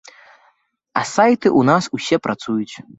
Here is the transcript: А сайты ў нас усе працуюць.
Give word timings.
А 1.01 1.05
сайты 1.13 1.47
ў 1.59 1.71
нас 1.71 1.83
усе 2.01 2.15
працуюць. 2.29 2.75